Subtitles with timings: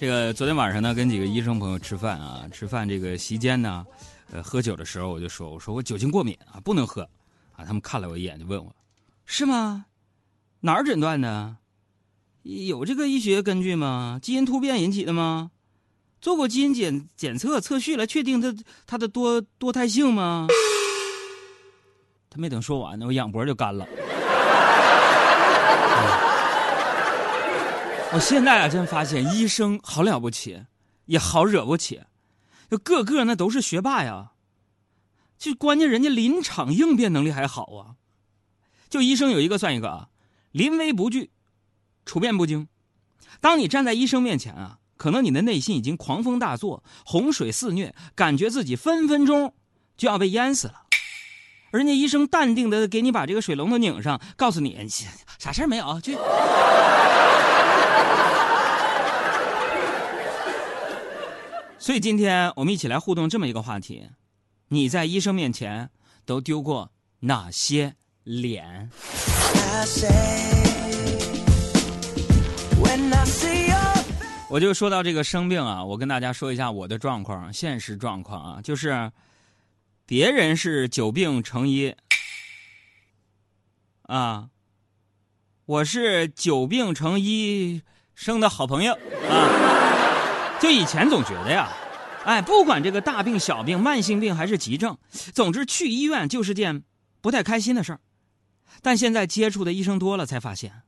[0.00, 3.84] 这个昨天晚上呢，跟几个医生朋友吃饭啊，吃饭这个席间呢，
[4.32, 7.02] 呃，喝酒的时候我就说，我说我酒精过敏啊，不能喝，
[7.52, 8.74] 啊，他们看了我一眼就问我，
[9.26, 9.84] 是吗？
[10.60, 11.54] 哪儿诊断的？
[12.44, 14.18] 有这个医学根据吗？
[14.22, 15.50] 基因突变引起的吗？
[16.22, 18.56] 做过基因检检测测序来确定它
[18.86, 20.46] 它的多多态性吗？
[22.30, 23.86] 他没等说完呢，我仰脖就干了。
[28.12, 30.64] 我现在啊，真发现医生好了不起，
[31.06, 32.00] 也好惹不起，
[32.68, 34.32] 就个个那都是学霸呀。
[35.38, 37.94] 就关键人家临场应变能力还好啊。
[38.88, 40.08] 就医生有一个算一个啊，
[40.50, 41.30] 临危不惧，
[42.04, 42.66] 处变不惊。
[43.40, 49.54] 当你站在医生面前啊，可能你的内心已经狂风大作，洪水肆虐，感觉自己分分钟
[49.96, 50.86] 就要被淹死了。
[51.70, 54.76] 人家医生淡定的给你把这个水龙头拧上，告诉你
[55.38, 56.18] 啥事儿没有，去。
[61.90, 64.08] 所以今天我们一起来互动这么一个话题：
[64.68, 65.90] 你在医生面前
[66.24, 68.88] 都丢过哪些脸？
[74.48, 79.10] 我就说到这个生病啊，我跟大家说一下我的状况，现实状况啊，就是
[80.06, 81.96] 别人是久病成医
[84.02, 84.50] 啊，
[85.66, 87.82] 我是久病成医
[88.14, 88.96] 生的好朋友
[89.28, 89.66] 啊。
[90.60, 91.70] 就以前总觉得呀，
[92.24, 94.98] 哎，不管这个大病小病、慢性病还是急症，
[95.32, 96.82] 总之去医院就是件
[97.20, 98.00] 不太开心的事儿。
[98.82, 100.82] 但现在接触的医生多了，才发现，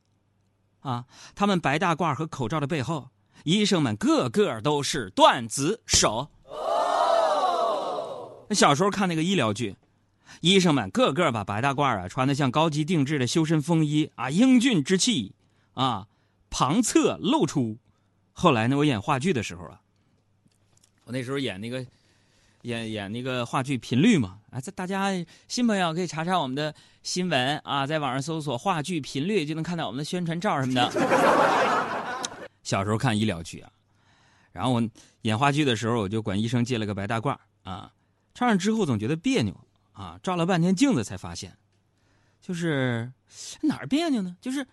[0.81, 3.09] 啊，他们白大褂和口罩的背后，
[3.43, 6.29] 医生们个个都是段子手。
[8.51, 9.75] 小时候看那个医疗剧，
[10.41, 15.33] 医生们个个把白大褂啊穿的像高级定制的修身风衣啊，英俊之气
[15.73, 16.07] 啊，
[16.51, 17.79] 旁侧露出。
[18.31, 19.81] 后来呢，我演话剧的时候啊，
[21.05, 21.85] 我那时候演那个，
[22.61, 25.09] 演演那个话剧频率嘛，啊，这大家
[25.47, 30.91] 新朋友可以查查我们的新闻啊，在网上搜索话剧频率就能看到我们的宣传照什么的。
[32.63, 33.69] 小时候看医疗剧啊，
[34.53, 34.89] 然后我
[35.23, 37.91] 演话剧的时候，我就管医生借了个白大褂啊，
[38.33, 39.53] 穿上之后总觉得别扭
[39.91, 41.57] 啊，照了半天镜子才发现，
[42.41, 43.11] 就是
[43.61, 44.37] 哪儿别扭呢？
[44.39, 44.65] 就是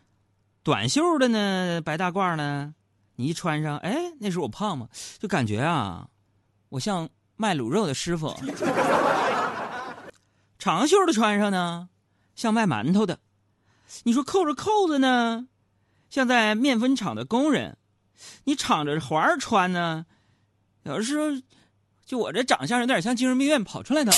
[0.62, 2.72] 短袖的呢，白大褂呢。
[3.16, 6.08] 你一穿上，哎，那时候我胖嘛，就感觉啊，
[6.70, 8.34] 我像卖卤肉的师傅。
[10.58, 11.88] 长袖的穿上呢，
[12.34, 13.18] 像卖馒头的。
[14.04, 15.48] 你说扣着扣子呢，
[16.08, 17.76] 像在面粉厂的工人。
[18.44, 20.06] 你敞着环穿呢，
[20.84, 21.26] 有的时候
[22.06, 24.12] 就我这长相有点像精神病院跑出来的。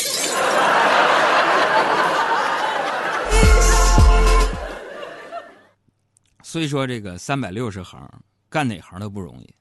[6.42, 8.08] 所以说这个三百六十行。
[8.50, 9.54] 干哪行都不容易，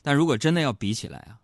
[0.00, 1.34] 但如果真的要比起来啊，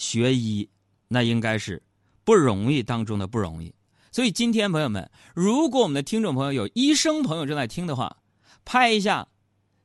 [0.00, 0.66] 学医
[1.08, 1.82] 那应该是
[2.24, 3.72] 不容易当中的不容易。
[4.10, 8.16] 所以今天朋友们，如果我们的听众朋友有医生朋友正在听的话，
[8.64, 9.28] 拍一下，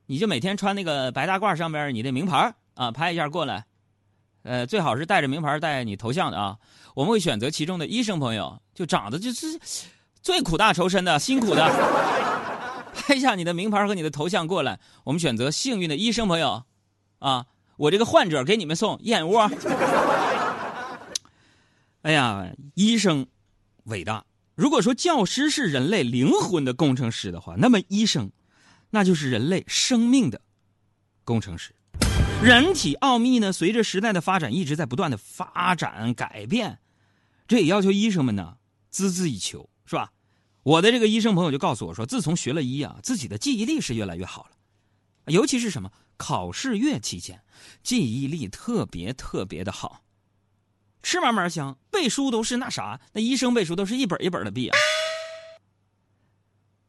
[0.06, 3.66] 你就每天穿那个白大褂上边你的名牌啊，拍一下过来，
[4.44, 6.58] 呃，最好是带着名牌带你头像的啊。
[6.96, 9.60] 我们会选择其中的医生朋友，就长得就是
[10.22, 12.16] 最苦大仇深的、辛苦的。
[12.96, 16.64] 拍一下你的名牌和你的头像过来，我们选择幸运的医生朋友，
[17.20, 17.46] 啊，
[17.78, 19.50] 我这个患者给你们送燕窝。
[22.04, 23.28] 哎呀，医生
[23.86, 24.26] 伟大！
[24.54, 28.32] 如果说教师是人类灵魂的工程师的话，那么医生，
[28.92, 30.40] 那就是人类生命的
[31.24, 31.74] 工程师。
[32.44, 36.80] 人体奥秘呢，随着时代的发展一直在不断的发展改变，
[37.48, 38.58] 这也要求医生们呢
[38.94, 40.12] 孜孜以求，是吧？
[40.64, 44.52] 我的这个医生朋友就告诉我说，自从学了医啊，自己的记忆力是越来越好了，
[45.34, 47.44] 尤其是什么考试月期间，
[47.84, 50.04] 记忆力特别特别的好，
[51.04, 54.78] 吃嘛嘛香，背书都是那啥，那医生背书都是一本一本的背啊。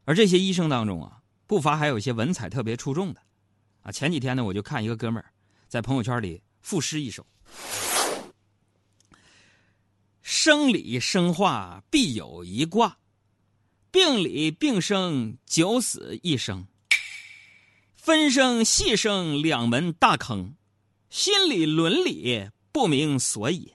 [0.04, 3.20] 而这些医生当中啊，不乏还有一些文采特别出众的，
[3.82, 5.32] 啊，前几天呢，我就看一个哥们儿
[5.68, 7.26] 在朋友圈里赋诗一首：
[10.22, 12.98] 生理生化必有一卦。
[13.92, 16.66] 病理病生九死一生，
[18.06, 20.54] 分生细生两门大坑，
[21.10, 23.72] 心理伦理不明所以，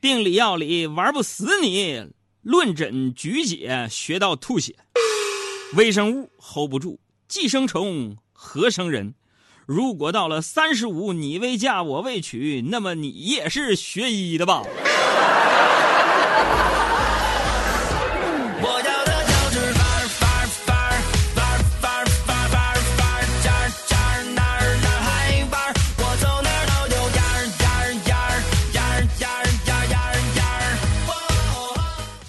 [0.00, 2.06] 病理药理玩不死你，
[2.42, 4.76] 论诊举解学到吐血，
[5.74, 9.14] 微生物 hold 不住，寄生虫何生人？
[9.66, 14.62] 如果到了三十五你未嫁我未娶，那么你也是学医的吧？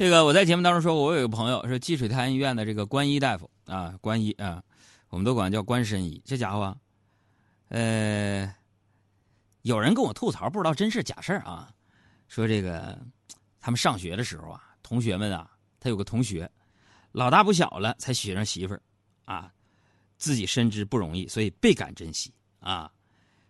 [0.02, 4.64] 这个我在节目当中说，我有一个朋友是积水潭医院的这个关医大夫啊，关医啊，
[5.10, 6.20] 我们都管叫关神医。
[6.26, 6.76] 这家伙，
[7.68, 8.52] 呃，
[9.62, 11.70] 有人跟我吐槽，不知道真是假事啊，
[12.28, 13.00] 说这个
[13.60, 16.50] 他们上学的时候啊，同学们啊，他有个同学，
[17.12, 18.82] 老大不小了才娶上媳妇儿
[19.26, 19.54] 啊，
[20.18, 22.92] 自己深知不容易，所以倍感珍惜啊。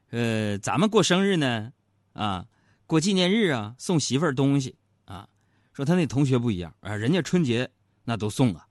[0.10, 1.72] 呃，咱们过生日呢，
[2.12, 2.46] 啊，
[2.88, 4.76] 过纪念日啊，送媳妇儿东西。
[5.74, 7.70] 说他那同学不一样啊，人家春节
[8.04, 8.66] 那都送啊，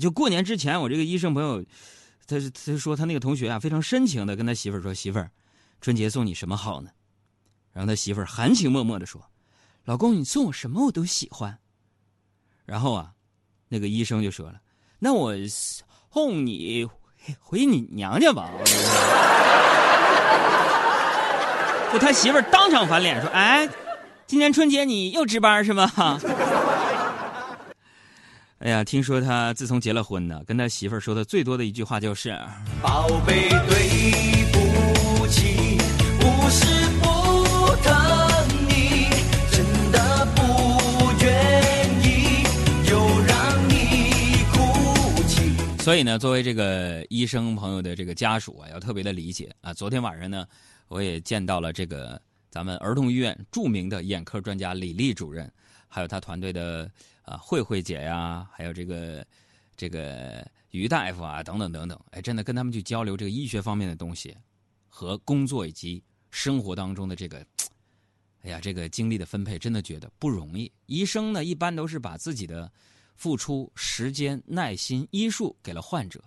[0.00, 1.64] 就过年之前，我这个医生朋友，
[2.26, 5.32] 他他说他那个同学啊，非常深情的跟他媳妇儿说：“媳妇儿，
[5.80, 6.90] 春节送你什么好呢？”
[7.74, 9.20] 然后他媳妇儿含情脉脉的说
[9.84, 11.58] ：“老公，你送我什么我都喜欢。”
[12.64, 13.12] 然后啊，
[13.68, 14.60] 那个医生就说了
[15.00, 16.88] ：“那我送你
[17.40, 18.48] 回你娘家吧。”
[21.92, 23.68] 就他媳妇儿当场翻脸说：“哎。”
[24.30, 25.90] 今年春节你又值班是吗？
[28.60, 32.30] 哎呀，听说他自从结了婚呢，跟他媳妇儿说的最多的一句话就是
[32.80, 33.58] ：“宝贝，对
[34.52, 35.78] 不起，
[36.20, 36.64] 不是
[37.00, 37.92] 不疼
[38.68, 39.08] 你，
[39.50, 42.44] 真的不愿意
[42.88, 49.74] 又让你哭泣。”所以呢，作为这个医生朋友的这个家属啊，要特别的理解啊。
[49.74, 50.46] 昨天晚上呢，
[50.86, 52.22] 我也见到了这个。
[52.50, 55.50] 咱们儿童医院著名的眼科专家李丽主任，
[55.86, 56.90] 还有他团队的
[57.22, 59.24] 啊慧慧姐呀，还有这个
[59.76, 64.36] 这个于大夫啊，等等等等，哎，真的跟他们去交流这个医学方面的东西，
[64.88, 67.38] 和工作以及生活当中的这个，
[68.42, 70.70] 哎呀，这个精力的分配，真的觉得不容易。
[70.86, 72.70] 医生呢，一般都是把自己的
[73.14, 76.20] 付出、时间、耐心、医术给了患者，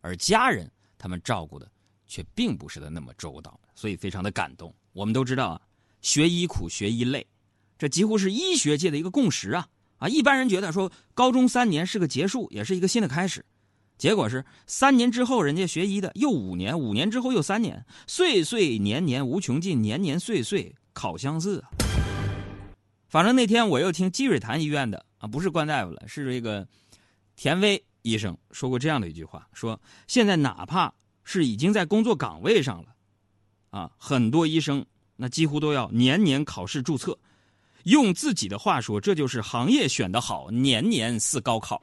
[0.00, 0.68] 而家人
[0.98, 1.70] 他们照顾的
[2.08, 4.74] 却并不是的那么周到，所以非常的感动。
[4.98, 5.60] 我们都知道啊，
[6.02, 7.24] 学医苦，学医累，
[7.78, 9.68] 这几乎是医学界的一个共识啊
[9.98, 10.08] 啊！
[10.08, 13.44] 一般人觉得说高中三年是个结束，也是一个新的开始，
[13.96, 21.62] 结果是三年之后人家学医的又五年，五年之后又三年，岁岁年年无穷尽，年年岁岁考相似。
[23.08, 26.66] 反正那天我又听积水潭医院的啊，不是关大夫了，是这个
[27.36, 30.92] 田威医生说过这样的一句话：说现在哪怕
[31.22, 32.96] 是已经在工作岗位上了。
[33.70, 34.84] 啊，很多医生
[35.16, 37.18] 那几乎都要年年考试注册，
[37.84, 41.82] 用自己的话说，这就是行业选的好，年年似高考。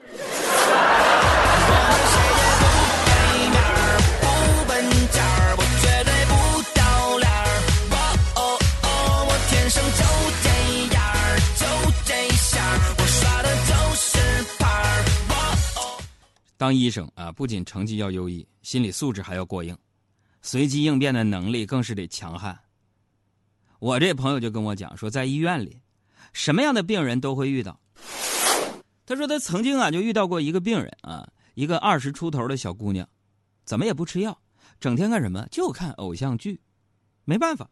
[16.57, 19.77] 当医生啊，不仅成绩要优异，心理素质还要过硬。
[20.45, 22.56] 随机应变的能力更是得强悍。
[23.80, 25.81] 我这朋友就跟我讲说，在医院里，
[26.33, 27.80] 什么样的病人都会遇到。
[29.07, 33.09] 他说他曾经啊就遇到过一个病人啊，一个二十出头的小姑娘，
[33.63, 34.39] 怎么也不吃药，
[34.80, 36.62] 整天干什么就看偶像剧。
[37.24, 37.68] 没办法，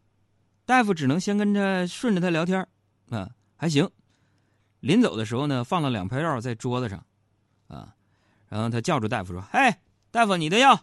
[0.66, 2.66] 大夫只能先跟着顺着他聊天
[3.08, 3.88] 啊，还行。
[4.80, 7.06] 临走的时候呢，放了两片药在桌子上，
[7.68, 7.94] 啊，
[8.48, 9.76] 然后他叫住大夫说：“嘿，
[10.10, 10.76] 大夫，你的药。”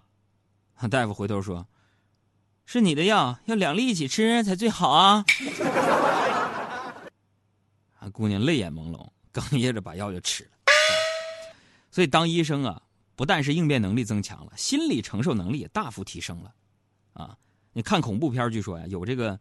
[0.89, 1.67] 大夫回头说。
[2.65, 5.25] 是你的药，要两粒一起吃才最好啊！
[8.00, 10.51] 啊，姑娘泪眼朦胧，哽咽着把药就吃了。
[11.91, 12.81] 所以当医生啊，
[13.15, 16.53] 不但是应变能力增强了，心理承受能力也大幅提升了。
[17.12, 17.38] 啊，
[17.74, 19.38] 你看恐怖片，据说呀，有这个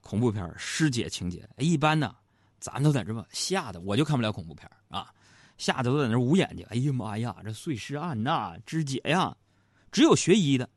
[0.00, 1.48] 恐怖片尸解情节。
[1.58, 2.12] 一般呢，
[2.58, 5.14] 咱都在这么吓得，我就看不了恐怖片啊，
[5.56, 6.66] 吓得都在那捂眼睛。
[6.68, 9.36] 哎呀妈呀，这碎尸案呐，肢解呀，
[9.92, 10.68] 只有学医的。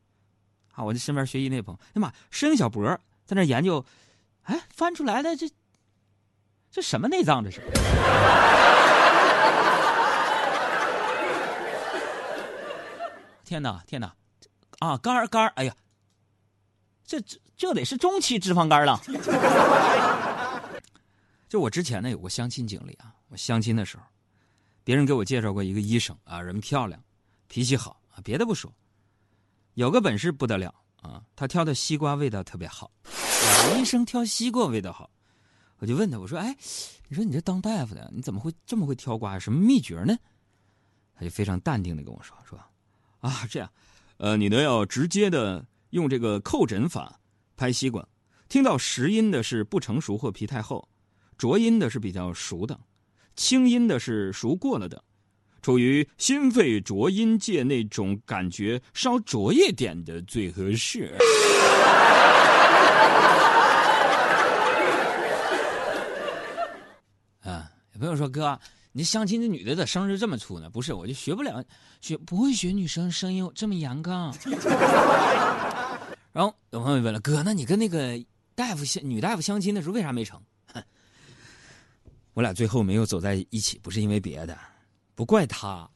[0.84, 2.86] 我这身边学医那朋友，哎妈，伸个小脖
[3.26, 3.86] 在那研究，
[4.44, 5.50] 哎，翻出来的这
[6.72, 7.44] 这什么内脏？
[7.44, 7.62] 这是？
[13.44, 14.16] 天哪，天哪！
[14.80, 15.76] 啊，肝肝，哎呀，
[17.04, 19.02] 这这这得是中期脂肪肝了。
[21.50, 24.04] 就我之前呢有过相亲经历啊，我相亲的时候，
[24.84, 27.04] 别人给我介绍过一个医生啊，人漂亮，
[27.48, 28.72] 脾气好啊，别的不说。
[29.80, 31.24] 有个本事不得了啊！
[31.38, 32.92] 他挑的西瓜味道特别好，
[33.78, 35.10] 医生挑西瓜味道好，
[35.78, 36.54] 我就问他，我说：“哎，
[37.08, 39.40] 你说你这当大夫的，你怎么会这么会挑瓜？
[39.40, 40.18] 什么秘诀呢？”
[41.16, 42.60] 他就非常淡定的跟我说：“说
[43.22, 43.72] 啊，这样，
[44.18, 47.18] 呃，你呢要直接的用这个叩诊法
[47.56, 48.06] 拍西瓜，
[48.50, 50.90] 听到实音的是不成熟或皮太厚，
[51.38, 52.78] 浊音的是比较熟的，
[53.38, 55.02] 轻音的是熟过了的。”
[55.62, 61.16] 处于心肺浊音界那种感觉稍浊一点的最合适。
[67.42, 68.60] 啊，有朋友说说哥，
[68.92, 70.70] 你相亲这女的咋声就这么粗呢？
[70.70, 71.63] 不是，我就学不了，
[72.01, 74.36] 学不会学女生声音这么阳刚。
[76.32, 78.22] 然后有朋友问了，哥，那你跟那个
[78.54, 80.39] 大夫相女大夫相亲的时候为啥没成？
[82.34, 84.58] 我俩最后没有走在一起，不是因为别的，
[85.20, 85.90] 不怪他，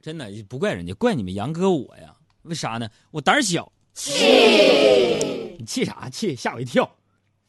[0.00, 2.14] 真的不怪人家，怪你们杨哥我呀。
[2.42, 2.88] 为啥呢？
[3.10, 3.72] 我胆小。
[3.92, 5.56] 气！
[5.58, 6.08] 你气啥？
[6.08, 6.88] 气吓我一跳。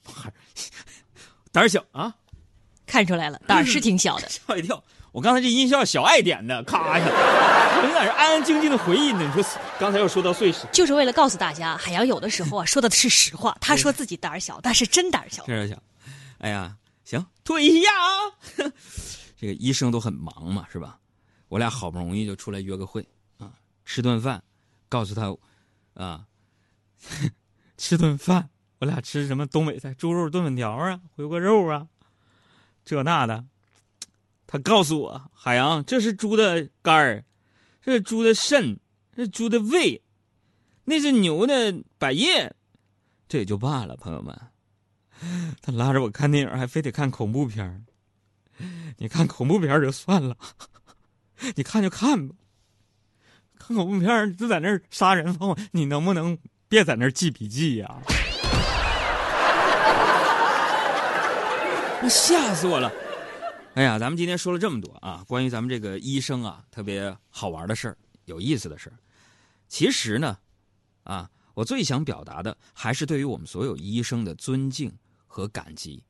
[1.53, 2.15] 胆小啊！
[2.87, 4.27] 看出来了，胆儿是挺小的。
[4.33, 4.83] 吓我一跳！
[5.11, 9.21] 我刚才这音效小爱点的，咔一下，我在这安安静静的回忆呢。
[9.23, 13.55] 你说刚才又说到碎石，就是为了告诉大家，海洋有的时候啊说的是实话。
[13.61, 15.45] 他说自己胆儿小，但是真胆小。
[15.45, 15.79] 真胆小。
[16.39, 18.73] 哎呀，行，退下啊！
[19.39, 20.97] 这个医生都很忙嘛，是吧？
[21.53, 23.07] 我俩好不容易就出来约个会
[23.37, 23.53] 啊，
[23.85, 24.43] 吃顿饭，
[24.89, 25.31] 告诉他
[25.93, 26.25] 啊，
[27.77, 28.49] 吃顿饭。
[28.79, 29.93] 我俩吃什么东北菜？
[29.93, 31.87] 猪肉炖粉条啊，回锅肉啊，
[32.83, 33.45] 这那的。
[34.47, 37.23] 他告诉我，海洋，这是猪的肝儿，
[37.83, 38.79] 这是猪的肾，
[39.15, 40.01] 这是猪的胃，
[40.85, 42.51] 那是牛的百叶。
[43.27, 44.35] 这也就罢了，朋友们。
[45.61, 47.85] 他拉着我看电影，还非得看恐怖片
[48.97, 50.35] 你看恐怖片就算了，
[51.55, 52.35] 你看就看吧。
[53.57, 58.01] 看恐怖片就在那儿杀人放火，你能不能别在那儿记笔记呀？
[62.09, 62.91] 吓死我了！
[63.75, 68.95] 哎呀，咱们今天说了这么多啊，关于咱们这个医生啊，特别好玩的事儿，有意思的事儿。
[69.69, 70.37] 其实呢，
[71.05, 74.93] 啊，我最想表达的还是对于我们所有医生的尊敬
[75.25, 76.03] 和感激。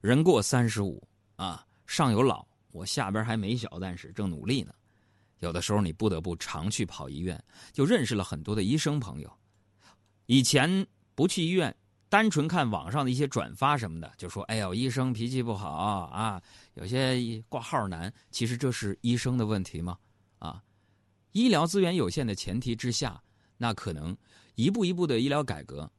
[0.00, 1.06] 人过三十五
[1.36, 4.74] 啊，上有老，我下边还没小，但是正努力呢。
[5.38, 7.40] 有的时候你不得不常去跑医院，
[7.72, 9.32] 就认识了很多的医生朋友。
[10.26, 11.72] 以前不去医院。
[12.08, 16.42] 单纯看网上的一些转发什么的，就说：“哎呦，医生脾气不好啊，
[16.74, 19.96] 有些挂号难。”其实这是医生的问题吗？
[20.38, 20.62] 啊，
[21.30, 23.18] 医疗资源有限的前提之下，
[23.56, 24.14] 那可能
[24.56, 25.90] 一步一步的医疗改革，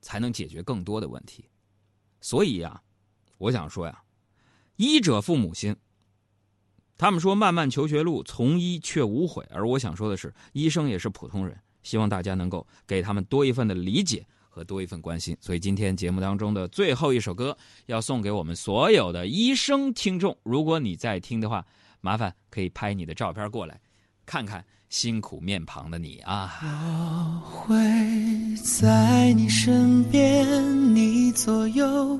[0.00, 1.48] 才能解决更多的问题。
[2.20, 2.82] 所以呀，
[3.36, 4.02] 我想说呀，
[4.74, 5.76] 医者父母心。
[6.98, 9.42] 他们说漫漫求学路，从医却无悔。
[9.50, 14.26] 而我想说的是，医生也是普通人，希望大家能够给他们多一份的理解。
[14.50, 20.36] 和多一份关心，所以今天节目当中的最后一首歌要送给我们所有的医生听众。
[20.42, 21.64] 如果你在听的话，
[22.00, 23.80] 麻烦可以拍你的照片过来，
[24.26, 26.58] 看看辛苦面庞的你啊！
[26.64, 27.76] 我会
[28.56, 32.18] 在你身边，你左右，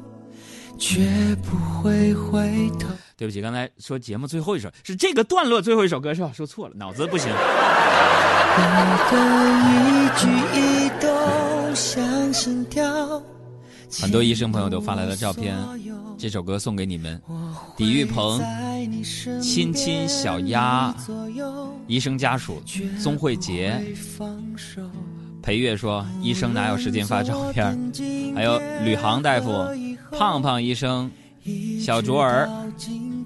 [0.78, 2.97] 绝不会回头。
[3.18, 6.30] 对不起，刚才说节目最后一首是这个段落最后一首歌是吧？
[6.32, 7.28] 说错了，脑子不行。
[14.00, 15.56] 很多医生朋友都发来了照片，
[16.16, 17.20] 这首歌送给你们。
[17.78, 18.40] 李玉鹏、
[19.42, 20.94] 亲亲小鸭、
[21.88, 22.62] 医生家属
[23.02, 23.82] 宗慧杰、
[25.42, 27.76] 裴月说：“医生哪有时间发照片？”
[28.36, 29.66] 还有吕航大夫、
[30.12, 31.10] 胖胖医生、
[31.80, 32.48] 小卓儿、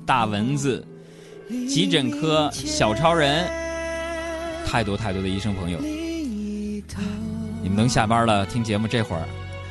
[0.04, 0.84] 大蚊子、
[1.68, 3.46] 急诊科小超人，
[4.66, 5.78] 太多太多的医生朋友。
[7.62, 9.22] 你们能下班了听节目这会儿，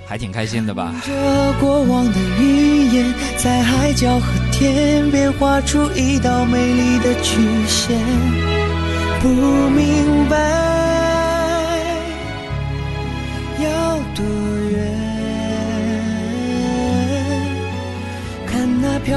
[0.08, 0.94] 还挺开心的吧？
[1.06, 1.12] 这
[1.60, 8.00] 过往的云烟，在海角和天边画出一道美丽的曲线。
[9.22, 10.71] 不明白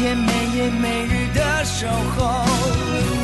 [0.00, 1.62] 天每天、每夜每日的。
[1.62, 3.19] 守候。